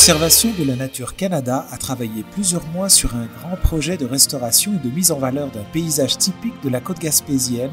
[0.00, 4.72] Conservation de la Nature Canada a travaillé plusieurs mois sur un grand projet de restauration
[4.72, 7.70] et de mise en valeur d'un paysage typique de la côte gaspésienne,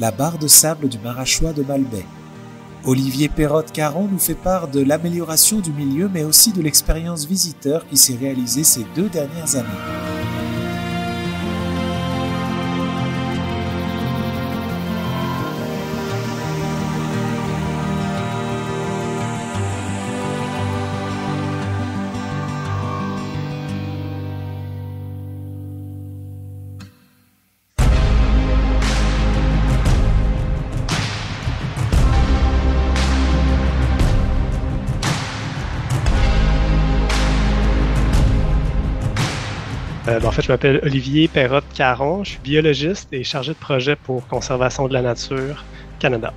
[0.00, 2.06] la barre de sable du Marachois de Malbaie.
[2.86, 7.98] Olivier Perrotte-Caron nous fait part de l'amélioration du milieu mais aussi de l'expérience visiteur qui
[7.98, 10.11] s'est réalisée ces deux dernières années.
[40.08, 43.94] Euh, ben, en fait, je m'appelle Olivier Perrotte-Caron, je suis biologiste et chargé de projet
[43.94, 45.64] pour Conservation de la Nature
[46.00, 46.34] Canada.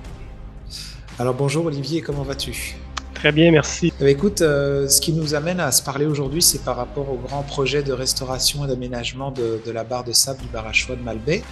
[1.18, 2.76] Alors bonjour Olivier, comment vas-tu?
[3.14, 3.92] Très bien, merci.
[3.98, 7.16] Ben, écoute, euh, ce qui nous amène à se parler aujourd'hui, c'est par rapport au
[7.16, 11.42] grand projet de restauration et d'aménagement de, la barre de sable du Barachois de Malbaie.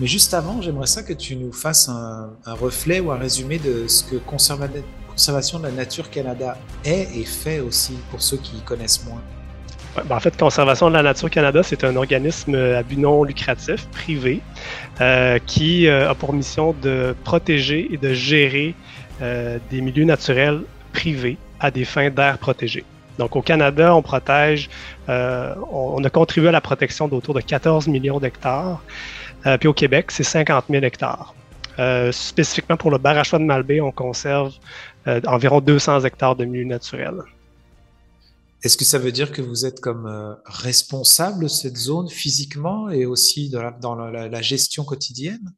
[0.00, 3.88] Mais juste avant, j'aimerais ça que tu nous fasses un, reflet ou un résumé de
[3.88, 9.04] ce que Conservation de la Nature Canada est et fait aussi pour ceux qui connaissent
[9.04, 9.20] moins.
[9.96, 13.86] Ben, en fait, Conservation de la Nature Canada, c'est un organisme à but non lucratif,
[13.88, 14.40] privé,
[15.00, 18.74] euh, qui euh, a pour mission de protéger et de gérer
[19.22, 22.84] euh, des milieux naturels privés à des fins d'air protégé.
[23.18, 24.70] Donc au Canada, on protège,
[25.08, 28.80] on, a contribué à la protection d'autour de 14 millions d'hectares.
[29.58, 31.34] puis au Québec, c'est 50 000 hectares.
[32.12, 34.52] spécifiquement pour le Barachois de Malbaie, on conserve
[35.26, 37.24] environ 200 hectares de milieux naturels.
[38.64, 42.90] Est-ce que ça veut dire que vous êtes comme euh, responsable de cette zone physiquement
[42.90, 45.52] et aussi dans la, gestion quotidienne?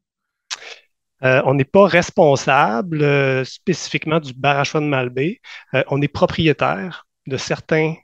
[1.22, 5.40] Euh, on n'est pas responsable euh, spécifiquement du Barachois de Malbaie.
[5.88, 7.94] on est propriétaire de certains,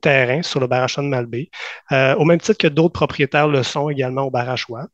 [0.00, 1.50] terrains sur le Barachois de Malbaie,
[1.90, 4.86] au même titre que d'autres propriétaires le sont également au Barachois.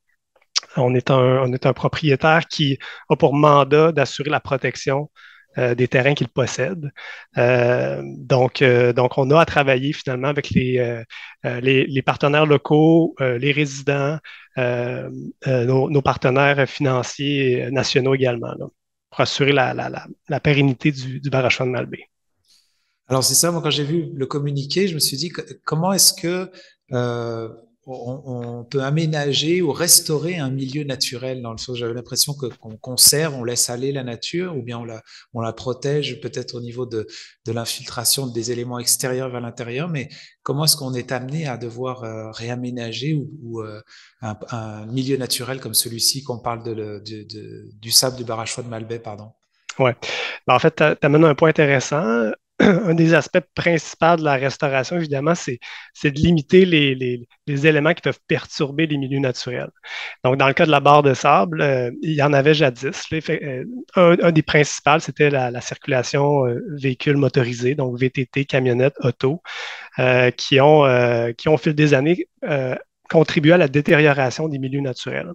[0.76, 5.10] On est, un, on est un propriétaire qui a pour mandat d'assurer la protection
[5.56, 6.92] euh, des terrains qu'ils possèdent.
[7.38, 14.18] Euh, donc, euh, donc, on a à travailler finalement avec les, partenaires locaux, les résidents,
[14.56, 18.54] nos, partenaires financiers nationaux également,
[19.10, 22.04] pour assurer la, pérennité du, du de Malbé.
[23.10, 25.32] Alors c'est ça, moi quand j'ai vu le communiqué, je me suis dit
[25.64, 26.50] comment est-ce que
[27.88, 32.76] on, peut aménager ou restaurer un milieu naturel dans le sens j'avais l'impression que qu'on
[32.76, 36.60] conserve, on laisse aller la nature ou bien on la, on la protège peut-être au
[36.60, 37.06] niveau de,
[37.46, 40.08] de l'infiltration des éléments extérieurs vers l'intérieur, mais
[40.42, 43.80] comment est-ce qu'on est amené à devoir euh, réaménager ou, euh,
[44.20, 47.02] un, milieu naturel comme celui-ci qu'on parle de,
[47.80, 49.32] du sable du Barachois de Malbaie, pardon?
[49.78, 49.96] Ouais.
[50.46, 52.32] Ben, en fait, tu amènes un point intéressant.
[52.60, 55.60] Un des aspects principaux de la restauration, évidemment, c'est,
[56.02, 59.70] de limiter les, éléments qui peuvent perturber les milieux naturels.
[60.24, 63.06] Donc, dans le cas de la barre de sable, euh, il y en avait jadis.
[63.12, 63.64] Euh,
[63.94, 69.42] un, des principaux, c'était la, circulation euh, véhicules motorisés, donc VTT, camionnettes, auto,
[70.36, 72.26] qui, ont, qui ont, au fil des années,
[73.08, 75.32] contribué à la détérioration des milieux naturels.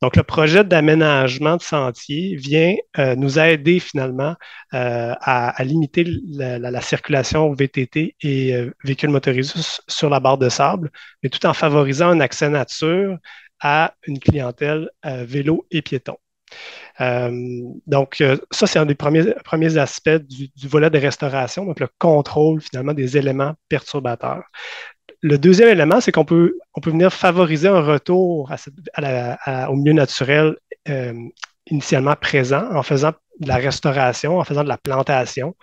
[0.00, 4.36] Donc, le projet d'aménagement de sentiers vient euh, nous aider finalement
[4.74, 10.90] euh, à, limiter la, circulation VTT et euh, véhicules motorisés sur la barre de sable,
[11.22, 13.18] mais tout en favorisant un accès nature
[13.60, 16.16] à une clientèle vélo et piéton.
[17.00, 18.22] donc,
[18.52, 22.94] ça, c'est un des premiers, premiers aspects du, volet de restauration, donc le contrôle finalement
[22.94, 24.44] des éléments perturbateurs
[25.20, 28.50] le deuxième élément, c'est qu'on peut, on peut venir favoriser un retour
[29.68, 30.56] au milieu naturel
[30.88, 31.12] euh,
[31.66, 35.56] initialement présent en faisant de la restauration, en faisant de la plantation.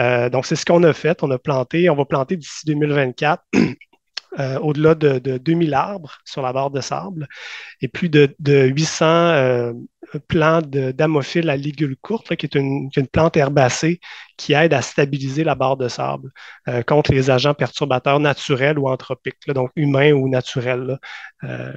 [0.00, 1.22] Euh, donc, c'est ce qu'on a fait.
[1.22, 3.42] On a planté, on va planter d'ici 2024
[4.40, 7.28] euh, au-delà de, 2000 arbres sur la barre de sable
[7.82, 9.72] et plus de, 800 euh,
[10.26, 14.00] plants d'amophile à ligule courte, qui est une, plante herbacée
[14.38, 16.30] qui aide à stabiliser la barre de sable
[16.68, 20.98] euh, contre les agents perturbateurs naturels ou anthropiques, donc humains ou naturels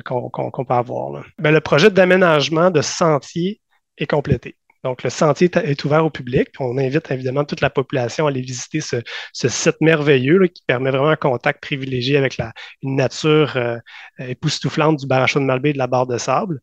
[0.06, 1.24] qu'on peut avoir.
[1.40, 3.60] Ben, le projet d'aménagement de sentier
[3.98, 4.56] est complété.
[4.86, 6.50] Donc, le sentier est ouvert au public.
[6.60, 8.98] On invite évidemment toute la population à aller visiter ce,
[9.34, 12.54] site merveilleux qui permet vraiment un contact privilégié avec la,
[12.84, 13.80] une nature euh,
[14.20, 16.62] époustouflante du Barachon de Malbaie et de la barre de sable.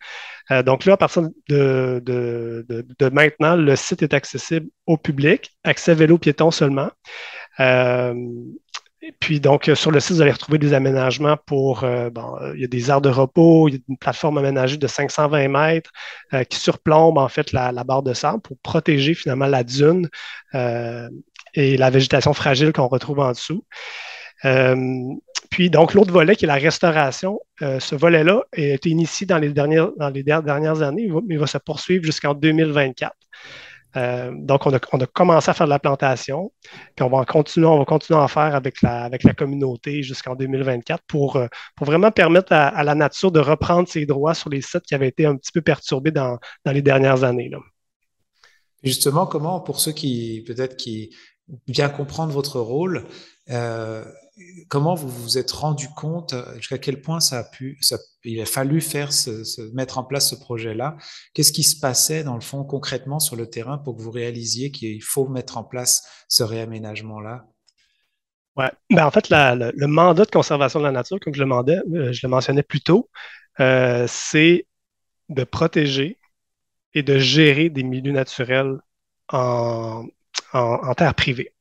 [0.53, 2.01] Euh, donc là, à partir de,
[3.13, 6.93] maintenant, le site est accessible au public, accès vélo piéton seulement.
[7.59, 8.15] Euh,
[9.19, 12.53] puis, donc, euh, sur le site, vous allez retrouver des aménagements pour, euh, bon, euh,
[12.55, 15.49] il y a des aires de repos, il y a une plateforme aménagée de 520
[15.49, 15.91] mètres
[16.49, 20.09] qui surplombe, en fait, la, barre de sable pour protéger, finalement, la dune
[21.55, 23.65] et la végétation fragile qu'on retrouve en dessous.
[25.51, 29.51] puis, donc, l'autre volet qui est la restauration, ce volet-là a été initié dans les
[29.51, 33.13] dernières, dans les dernières années, mais il va se poursuivre jusqu'en 2024.
[33.97, 36.53] Euh, donc, on a, commencé à faire de la plantation,
[36.97, 41.03] puis on va continuer, on va continuer à en faire avec la, communauté jusqu'en 2024
[41.07, 41.47] pour, euh,
[41.77, 45.09] pour vraiment permettre à, la nature de reprendre ses droits sur les sites qui avaient
[45.09, 47.51] été un petit peu perturbés dans, les dernières années.
[48.83, 51.15] Justement, comment, pour ceux qui peut-être qui
[51.67, 53.05] bien comprendre votre rôle,
[53.51, 54.05] euh,
[54.69, 57.79] comment vous vous êtes rendu compte euh, jusqu'à quel point ça a pu,
[58.25, 60.97] il a fallu faire ce, mettre en place ce projet-là?
[61.35, 64.71] Qu'est-ce qui se passait dans le fond concrètement sur le terrain pour que vous réalisiez
[64.71, 67.45] qu'il faut mettre en place ce réaménagement-là?
[68.57, 68.71] Ouais.
[68.91, 72.13] Ben, en fait, le, mandat de conservation de la nature, comme je le, demandais, euh,
[72.13, 73.11] je le mentionnais plus tôt,
[73.59, 74.67] c'est
[75.29, 76.19] de protéger
[76.95, 78.79] et de gérer des milieux naturels
[79.29, 80.05] en
[80.97, 81.53] terre privée.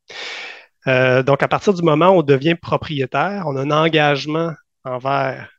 [0.87, 4.51] Euh, donc, à partir du moment où on devient propriétaire, on a un engagement
[4.83, 5.49] envers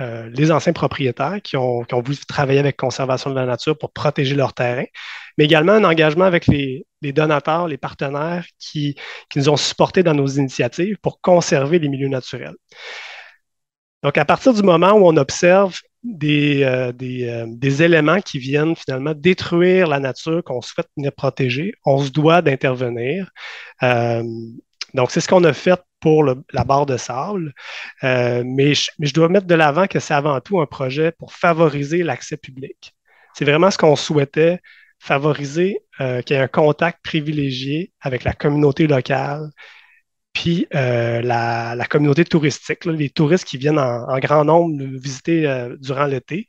[0.00, 4.34] euh, les anciens propriétaires qui ont, voulu travailler avec Conservation de la nature pour protéger
[4.34, 4.84] leur terrain,
[5.36, 8.96] mais également un engagement avec les, donateurs, les partenaires qui,
[9.36, 12.56] nous ont supportés dans nos initiatives pour conserver les milieux naturels.
[14.02, 19.14] Donc, à partir du moment où on observe des, euh, des, éléments qui viennent finalement
[19.14, 23.30] détruire la nature qu'on souhaite venir protéger, on se doit d'intervenir.
[23.82, 24.22] Euh,
[24.94, 27.54] donc, c'est ce qu'on a fait pour la barre de sable.
[28.02, 32.02] Euh, mais, je, dois mettre de l'avant que c'est avant tout un projet pour favoriser
[32.02, 32.94] l'accès public.
[33.34, 34.60] C'est vraiment ce qu'on souhaitait,
[34.98, 39.48] favoriser qu'il y ait un contact privilégié avec la communauté locale,
[40.32, 46.48] puis la, communauté touristique, les touristes qui viennent en, grand nombre nous visiter durant l'été.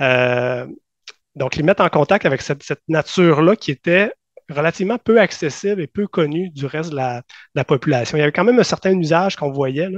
[0.00, 4.12] donc, les mettre en contact avec cette nature-là qui était
[4.50, 7.22] relativement peu accessible et peu connu du reste de la,
[7.64, 8.16] population.
[8.16, 9.88] Il y avait quand même un certain usage qu'on voyait,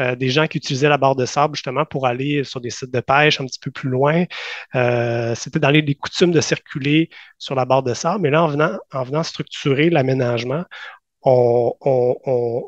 [0.00, 2.92] euh, des gens qui utilisaient la barre de sable justement pour aller sur des sites
[2.92, 4.24] de pêche un petit peu plus loin.
[4.74, 7.08] Euh, c'était dans les, coutumes de circuler
[7.38, 10.64] sur la barre de sable, mais là, en venant, en venant structurer l'aménagement,
[11.26, 12.64] on,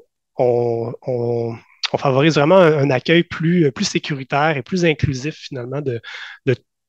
[1.96, 6.00] favorise vraiment un, accueil plus, plus sécuritaire et plus inclusif finalement de,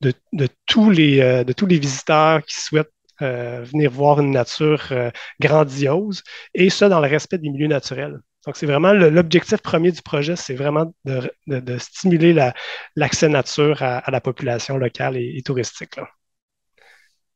[0.00, 5.10] de, tous, les, euh, tous les visiteurs qui souhaitent euh, venir voir une nature euh,
[5.40, 6.22] grandiose,
[6.54, 8.18] et ça dans le respect des milieux naturels.
[8.46, 12.32] Donc, c'est vraiment l'objectif premier du projet, c'est vraiment de, stimuler
[12.96, 15.96] l'accès nature à, la population locale et, touristique.
[15.96, 16.08] Là.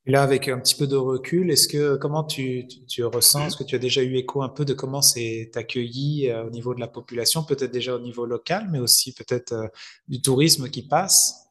[0.06, 3.56] Et là, avec un petit peu de recul, est-ce que comment tu, tu, ressens, est-ce
[3.56, 6.75] que tu as déjà eu écho un peu de comment c'est accueilli euh, au niveau
[6.75, 9.71] de la population, peut-être déjà au niveau local, mais aussi peut-être
[10.09, 11.45] du tourisme qui passe?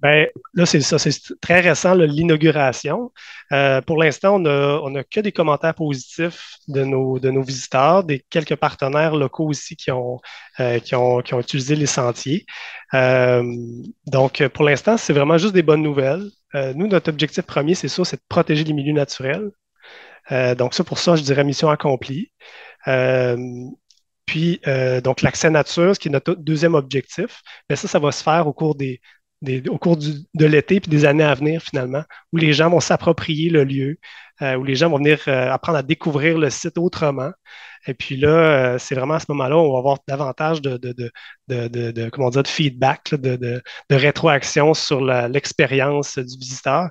[0.00, 1.12] Ben, là, c'est ça, c'est
[1.42, 3.12] très récent, l'inauguration.
[3.52, 8.20] Euh, pour l'instant, on n'a que des commentaires positifs de nos, de nos visiteurs, des
[8.30, 10.18] quelques partenaires locaux aussi qui ont,
[10.58, 12.46] euh, qui ont, qui ont utilisé les sentiers.
[12.94, 13.42] Euh,
[14.06, 16.30] donc, pour l'instant, c'est vraiment juste des bonnes nouvelles.
[16.54, 19.50] Nous, notre objectif premier, c'est ça, c'est de protéger les milieux naturels.
[20.56, 22.32] donc, ça, pour ça, je dirais mission accomplie.
[24.26, 24.60] Puis,
[25.04, 28.46] donc, l'accès nature, ce qui est notre deuxième objectif, mais ça, ça va se faire
[28.46, 29.00] au cours des,
[29.68, 32.02] au cours de l'été et des années à venir, finalement,
[32.32, 33.98] où les gens vont s'approprier le lieu,
[34.42, 37.30] euh, où les gens vont venir euh, apprendre à découvrir le site autrement.
[37.86, 38.28] Et puis là,
[38.74, 41.10] euh, c'est vraiment à ce moment-là où on va avoir davantage de, de,
[41.48, 46.88] de, comment dire, de feedback, de, rétroaction sur l'expérience du visiteur.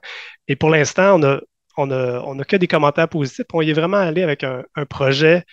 [0.47, 1.39] Et pour l'instant, on a,
[1.77, 3.45] on a, on a que des commentaires positifs.
[3.53, 5.43] On y est vraiment allé avec un, projet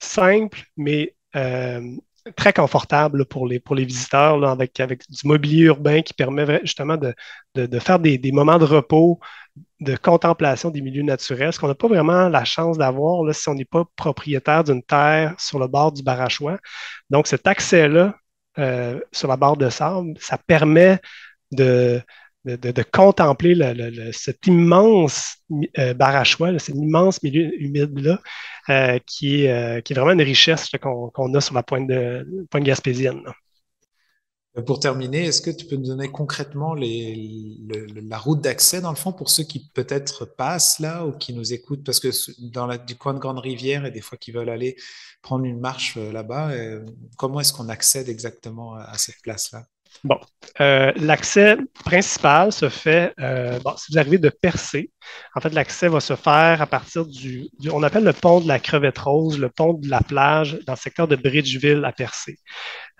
[0.00, 1.14] simple, mais
[2.36, 6.96] très confortable pour les, pour les visiteurs, avec, avec du mobilier urbain qui permet justement
[6.96, 9.20] de, faire des, moments de repos,
[9.80, 13.54] de contemplation des milieux naturels, ce qu'on n'a pas vraiment la chance d'avoir si on
[13.54, 16.58] n'est pas propriétaire d'une terre sur le bord du Barachois.
[17.08, 18.14] Donc, cet accès-là
[18.58, 20.98] euh, sur la barre de sable, ça permet
[21.52, 22.02] de,
[22.92, 23.54] contempler
[24.12, 25.36] cet immense
[25.78, 28.20] euh, barachois, cet immense milieu humide-là,
[28.68, 32.64] euh, qui, est, qui est vraiment une richesse qu'on a sur la pointe, de, pointe
[32.64, 33.22] gaspésienne.
[34.66, 39.12] Pour terminer, est-ce que tu peux nous donner concrètement la route d'accès, dans le fond,
[39.12, 42.08] pour ceux qui peut-être passent là ou qui nous écoutent, parce que
[42.50, 44.76] dans la, du coin de Grande Rivière et des fois qui veulent aller
[45.22, 46.50] prendre une marche là-bas,
[47.16, 49.66] comment est-ce qu'on accède exactement à cette place-là?
[50.02, 50.18] Bon,
[50.62, 54.90] euh, l'accès principal se fait, euh, bon, si vous arrivez de Percé,
[55.34, 58.58] en fait, l'accès va se faire à partir du, on appelle le pont de la
[58.58, 62.38] Crevette Rose, le pont de la plage dans le secteur de Bridgeville à Percé.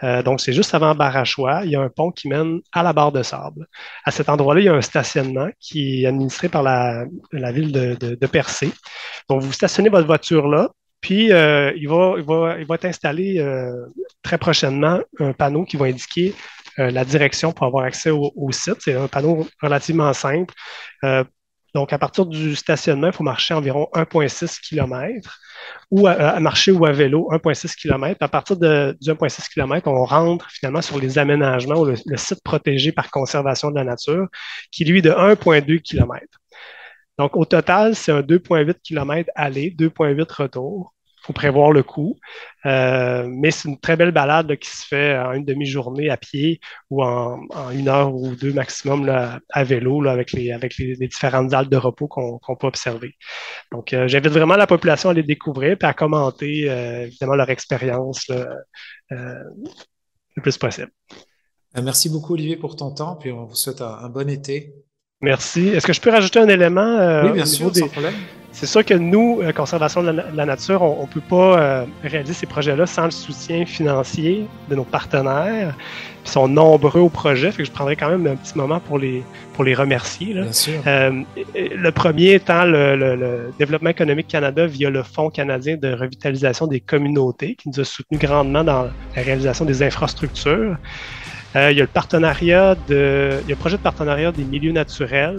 [0.02, 1.62] Euh, donc, c'est juste avant Barachois.
[1.64, 3.66] Il y a un pont qui mène à la barre de sable.
[4.04, 8.26] À cet endroit-là, il y a un stationnement qui est administré par la, ville de,
[8.26, 8.70] Percé.
[9.28, 10.68] Donc, vous stationnez votre voiture là,
[11.00, 12.14] puis, il, va,
[12.58, 13.42] il, être installé
[14.22, 16.34] très prochainement un panneau qui va indiquer
[16.78, 18.76] euh, la direction pour avoir accès au, site.
[18.80, 20.54] C'est un panneau relativement simple.
[21.74, 25.38] donc, à partir du stationnement, il faut marcher environ 1,6 km
[25.90, 28.16] ou à, marcher ou à vélo 1,6 km.
[28.20, 32.42] À partir de, du 1,6 km, on rentre finalement sur les aménagements ou le, site
[32.42, 34.26] protégé par conservation de la nature,
[34.70, 36.26] qui lui est de 1,2 km.
[37.18, 40.94] Donc, au total, c'est un 2,8 km aller, 2,8 retour.
[41.30, 42.18] Faut prévoir le coût.
[42.66, 46.60] Euh, mais c'est une très belle balade qui se fait en une demi-journée à pied
[46.90, 47.40] ou en,
[47.72, 52.08] une heure ou deux maximum à vélo avec, les, avec les, différentes dalles de repos
[52.08, 53.14] qu'on peut observer.
[53.70, 57.50] Donc, euh, j'invite vraiment la population à les découvrir et à commenter euh, évidemment leur
[57.50, 58.28] expérience
[59.10, 60.90] le plus possible.
[61.80, 63.14] Merci beaucoup, Olivier, pour ton temps.
[63.14, 64.74] Puis on vous souhaite un bon été.
[65.20, 65.68] Merci.
[65.68, 66.80] Est-ce que je peux rajouter un élément?
[66.80, 68.14] Euh, oui, bien sûr, sans problème.
[68.52, 72.34] C'est sûr que nous, euh, Conservation de la, nature, on ne peut pas euh, réaliser
[72.34, 75.76] ces projets-là sans le soutien financier de nos partenaires.
[76.24, 78.98] Ils sont nombreux au projet, fait que je prendrai quand même un petit moment pour
[78.98, 79.22] les,
[79.54, 80.34] pour les remercier.
[80.34, 80.82] Bien sûr.
[80.84, 86.80] le premier étant le, le, Développement économique Canada via le Fonds canadien de revitalisation des
[86.80, 88.82] communautés, qui nous a soutenus grandement dans
[89.16, 90.76] la réalisation des infrastructures.
[91.56, 94.44] Euh, il y a le partenariat de, il y a le projet de partenariat des
[94.44, 95.36] milieux naturels.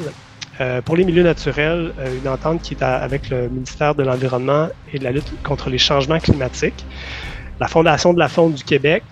[0.60, 4.68] Euh, pour les milieux naturels, euh, une entente qui est avec le ministère de l'Environnement
[4.92, 6.86] et de la lutte contre les changements climatiques,
[7.60, 9.04] la Fondation de la Faune du Québec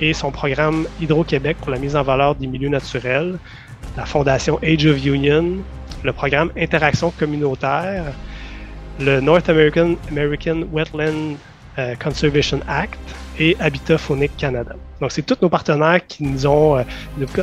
[0.00, 3.38] et son programme Hydro-Québec pour la mise en valeur des milieux naturels,
[3.96, 5.58] la Fondation Age of Union,
[6.02, 8.06] le programme Interaction communautaire,
[8.98, 11.36] le North American, American Wetland
[12.02, 14.74] Conservation Act et Habitat Phonique Canada.
[15.00, 16.82] Donc, c'est tous nos partenaires qui nous ont, euh,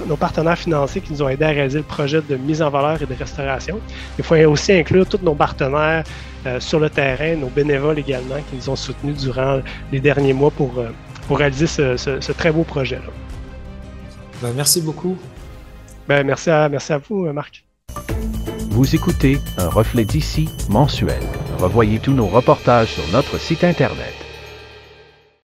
[0.07, 3.01] nos partenaires financiers qui nous ont aidés à réaliser le projet de mise en valeur
[3.01, 3.79] et de restauration.
[4.17, 6.03] Il faut aussi inclure tous nos partenaires
[6.45, 10.51] euh, sur le terrain, nos bénévoles également, qui nous ont soutenus durant les derniers mois
[10.51, 10.89] pour, euh,
[11.27, 13.11] pour réaliser ce, très beau projet-là.
[14.41, 15.17] Ben, merci beaucoup.
[16.07, 17.63] Ben, merci, à, merci à vous, Marc.
[18.69, 21.23] Vous écoutez un reflet d'ici mensuel.
[21.57, 24.26] Revoyez tous nos reportages sur notre site Internet